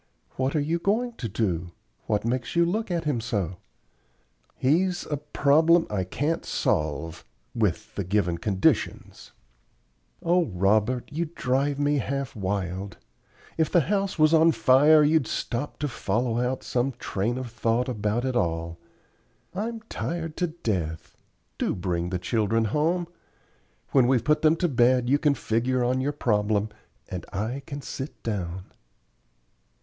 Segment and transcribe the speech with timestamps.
[0.35, 1.73] "What are you going to do?
[2.07, 3.57] What makes you look at him so?"
[4.55, 9.31] "He's a problem I can't solve with the given conditions."
[10.23, 12.97] "O Robert, you drive me half wild.
[13.59, 17.87] If the house was on fire you'd stop to follow out some train of thought
[17.87, 18.79] about it all.
[19.53, 21.15] I'm tired to death.
[21.59, 23.07] Do bring the children home.
[23.91, 26.69] When we've put them to bed you can figure on your problem,
[27.07, 28.71] and I can sit down."